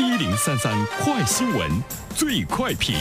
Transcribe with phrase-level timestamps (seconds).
[0.00, 1.70] 一零三三快新闻，
[2.16, 2.96] 最快评。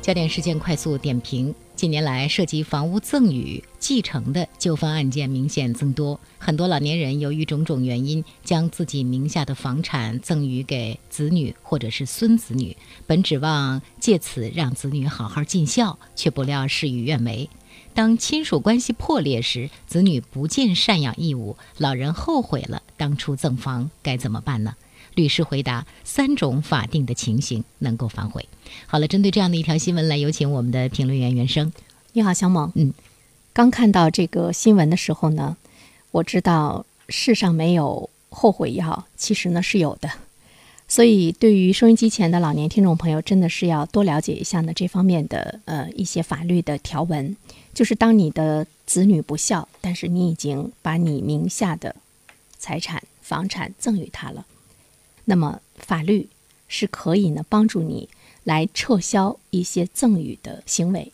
[0.00, 6.20] 焦点事件快速点评：近年来，涉及房屋赠与、继承的纠纷案件明显增多。
[6.38, 12.76] 很多老年人由于种种原因，将自己名下的房产赠与给子女或者是孙子女，
[13.08, 17.50] 本指望借此让子女好好尽孝，却不料事与愿违。
[17.94, 24.76] 当亲属关系破裂时，子女不尽赡养义务，老人后悔了当初赠房，该怎么办呢？
[25.14, 28.48] 律师回答：三种法定的情形能够反悔。
[28.86, 31.72] 好了，针对这样的一条新闻，来有请我们的评论员袁生。
[32.12, 32.70] 你好，小猛。
[32.76, 32.94] 嗯，
[33.52, 35.56] 刚看到这个新闻的时候呢，
[36.12, 40.08] 我知道世上没有后悔药，其实呢是有的。
[40.90, 47.36] 所以，对于收音机前的老年听众朋友，真的是要多了解一下呢这方面的呃一些法律的条文。
[47.74, 51.94] 就是当你的子女不孝，但是你已经把你名下的
[52.58, 54.46] 财产、房产赠与他了。
[55.26, 56.28] 那么法律
[56.68, 58.08] 是可以呢帮助你
[58.44, 61.12] 来撤销一些赠与的行为。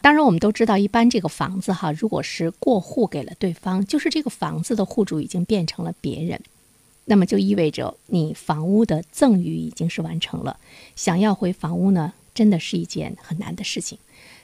[0.00, 6.40] 当然，我们都知道，一般这个房子哈，如果是过户给了对方，就是这个房子的户主已经变成了别人，
[7.06, 10.60] 那么就意味着你房屋的赠与已经是完成了。
[10.94, 13.98] 想要回房屋呢，真的是一件很难的事情。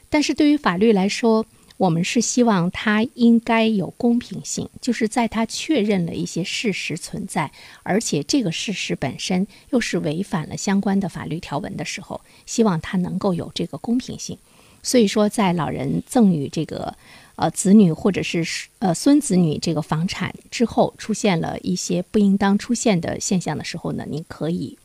[0.09, 1.45] 但是对于法律来说，
[1.79, 7.51] 我们是希望他应该有公平性，就是在他确认了一些事实存在，
[7.83, 14.39] 而且这个事实本身又是违反了相关的法律条文的时候，希望他能够有这个公平性。
[14.83, 16.95] 所以说，在老人赠与这个
[17.37, 18.45] 呃子女或者是
[18.81, 24.77] 呃孙子女这个房产之后，出现了一些不应当出现的现象的时候呢，您可以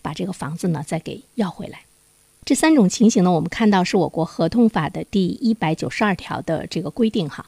[0.00, 1.80] 把这个房子呢再给要回来。
[2.44, 7.46] 这三种情形呢，我们看到是我国合同法的第一百九十二条的这个规定哈。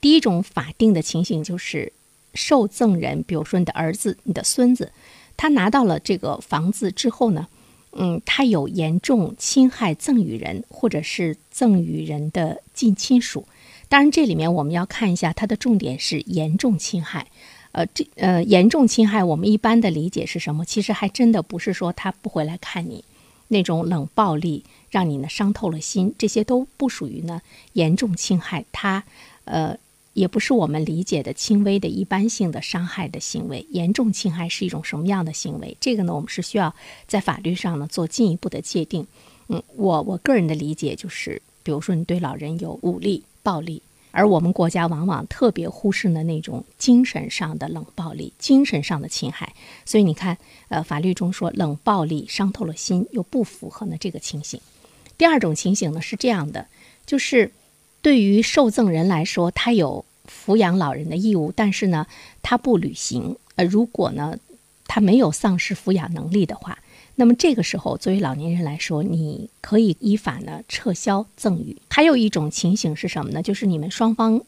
[0.00, 1.92] 第一种法定的情形就是
[2.34, 4.90] 受赠人，比如说你的儿子、你的孙子，
[5.36, 7.46] 他拿到了这个房子之后呢，
[7.92, 13.46] 嗯，他有严重侵害赠与人或者是赠与人的近亲属。
[13.88, 17.26] 当然，这里面我们要看一下它的重点是严重侵害。
[17.72, 20.64] 呃，这呃严重侵害，我们一般的理解是什么？
[20.64, 23.04] 其实还真的不是说他不回来看你。
[23.50, 27.40] 那种冷暴力让你呢伤透了心，这些都不属于呢
[27.72, 29.04] 严重侵害，他
[29.44, 29.78] 呃
[30.18, 33.64] 也不是我们理解的轻微的一般性的伤害的行为。
[33.70, 35.76] 严重侵害是一种什么样的行为？
[35.80, 36.74] 这个呢我们是需要
[37.06, 39.06] 在法律上呢做进一步的界定。
[39.46, 43.80] 嗯，我我个人的理解就是，比如说你对老人有武力、暴力。
[44.10, 50.36] 而我们国家往往特别忽视了那种精神上的冷暴力、精神上的侵害，所以你看，
[50.68, 54.60] 呃，法律中说冷暴力伤透了心，又不符合呢这个情形。
[55.18, 56.66] 第二种情形呢是这样的，
[57.06, 57.52] 就是
[58.00, 62.06] 对于受赠人来说，他有抚养老人的义务，但是呢，
[62.42, 63.36] 他不履行。
[63.56, 64.38] 呃，如果呢，
[64.86, 66.78] 他没有丧失抚养能力的话。
[67.16, 71.76] 那么这个时候，作为老年人来说，你可以依法呢撤销赠与。
[71.90, 73.42] 还有一种情形是什么呢？
[73.42, 74.40] 就是你们双方，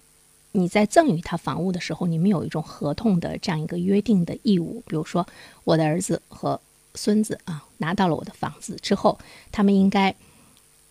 [0.53, 4.85] 你在赠与他房屋的时候，你们有一种合同的这样一个约定的义务。
[4.87, 5.27] 比如说，
[5.65, 6.61] 我的儿子和
[6.95, 9.19] 孙子啊，拿到了我的房子之后，
[9.51, 10.15] 他们应该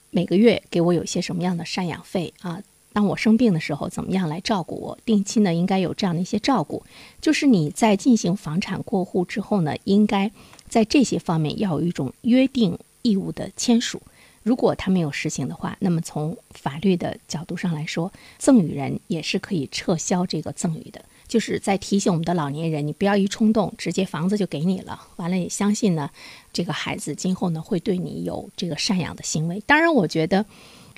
[0.09, 2.61] 每个月给我有些什么样的赡养费啊？
[2.99, 4.97] 当我生病的时候，怎么样来照顾我？
[5.05, 6.83] 定期呢，应该有这样的一些照顾。
[7.21, 10.29] 就是你在进行房产过户之后呢，应该。
[10.67, 14.01] 在这些方面要有一种约定义务的签署，
[14.43, 21.01] 如果他没有实行的话，那么从法律的角度上来说，赠与人也是可以撤销这个赠与的。
[21.27, 26.09] 就是在提醒我们的老年人，你不要一冲动直接房子就给你了，完了也相信呢，
[26.51, 29.63] 这个孩子今后呢会对你有这个赡养的行为。
[29.65, 30.45] 当然，我觉得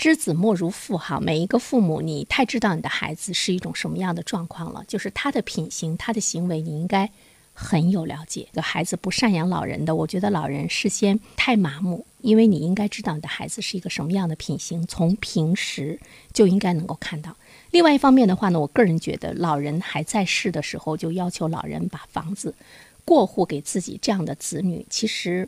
[0.01, 7.11] 知子莫如父哈，每一个父母你太知道你的孩子是一种什么样的状况了，就是他的品行、他的行为，你应该。
[7.53, 15.99] 很有了解，个孩子不赡养老人的，我觉得老人事先太麻木，因为你应该知道你的孩子是一个什么样的品行，从平时
[16.33, 17.35] 就应该能够看到。
[17.69, 22.55] 另外一方面的话呢，我个人觉得，老人还在世的时候就要求老人把房子
[23.03, 25.47] 过户给自己这样的子女，其实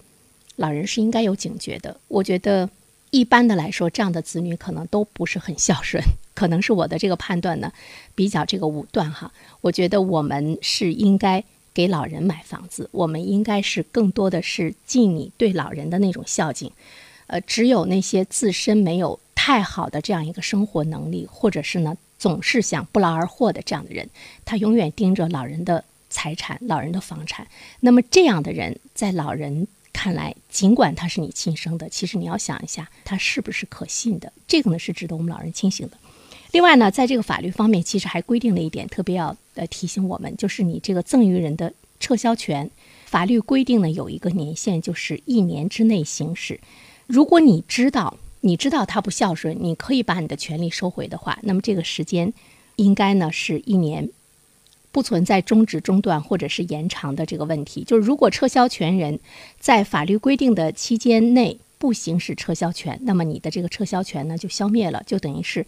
[0.57, 1.97] 老人是应该有警觉的。
[2.09, 2.69] 我觉得
[3.13, 7.71] 一般的来说，这样的子女可能都不是很孝顺，可能是我的这个判断呢
[8.13, 9.31] 比较这个武断哈。
[9.61, 11.41] 我觉得我们是应该。
[11.75, 16.71] 给老人买房子，我们应该是更多的是尽你对老人的那种孝敬。
[17.25, 24.07] 呃，只有那些自身没有太好的这样一个生活能力，或者是呢总是想不劳而获的这样的人，
[24.45, 27.47] 他永远盯着老人的财产、老人的房产。
[27.79, 34.33] 那么这样的人，在老人看来，尽管他是你亲生的，其实你要想一下，他是不是可信的？
[34.47, 35.97] 这个呢是值得我们老人清醒的。
[36.51, 42.69] 另外呢，在这个法律方面，其实还规定了一点，特别要呃提醒我们，就是你这个赠与人的撤销权，
[43.05, 46.59] 法律规定呢有一个年限，就是一年之内行使。
[47.07, 52.33] 如果你知道你知道他不孝顺，你可以把你的权利收回的话，那么这个时间
[52.75, 54.09] 应该呢是一年。
[54.93, 57.83] 不存在终止、中断或者是延长的这个问题。
[57.83, 59.19] 就是如果撤销权人
[59.59, 65.65] 在法律规定的期间内不行使撤销权，那么你的这个撤销权呢就消灭了，就等于是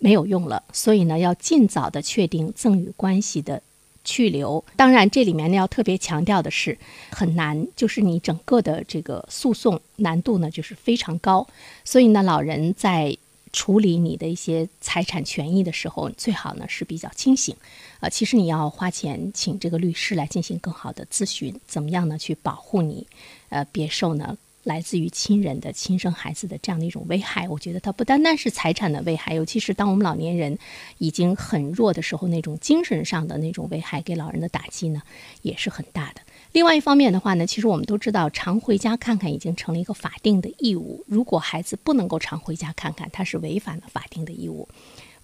[0.00, 0.64] 没有用了。
[0.72, 3.62] 所以呢，要尽早的确定赠与关系的
[4.04, 4.64] 去留。
[4.74, 6.76] 当然，这里面呢要特别强调的是，
[7.12, 11.46] 很难，就是你整个的这个诉讼难度呢就是非常高。
[11.84, 13.16] 所以呢，老人在。
[13.56, 17.56] 处理你的一些财产权益的时候，最好呢是比较清醒，
[18.00, 23.06] 呃，其实你要花钱请这个律师来进行更好的咨询，怎么样呢去保护你，
[23.48, 27.48] 呃，别受呢来自于亲人的亲生孩子的这样的一种危害。
[27.48, 30.58] 我觉得它不单单是财产的危害，尤其是当我们老年人
[30.98, 35.00] 已经很弱的时候，那种精神上的那种危害给老人的打击呢
[35.40, 36.20] 也是很大的。
[36.56, 41.04] 另外一方面的话呢，其实我们都知道，常回家看看已经成了一个法定的义务。
[41.06, 44.66] 如果孩子不能够常回家看看，他是违反了法定的义务。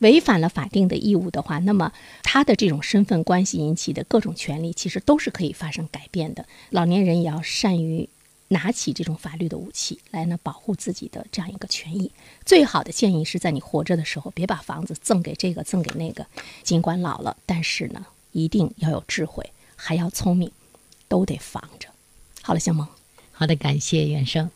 [0.00, 1.90] 违反了法定的义务的话，那么
[2.22, 6.44] 他的这种身份关系引起的各种权利，其实都是可以发生改变的。
[6.68, 8.06] 老年人也要善于
[8.48, 12.12] 拿起这种法律的武器来呢，保护自己的这样一个权益。
[12.44, 16.26] 最好的建议是在你活着的时候，别把房子赠给这个赠给那个。
[16.62, 20.52] 尽管老了，但是呢，一定要有智慧，还要聪明。
[21.12, 21.90] 都得防着。
[22.40, 22.88] 好了，向梦。
[23.32, 24.50] 好的，感谢袁生。